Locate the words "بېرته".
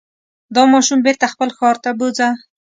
1.05-1.25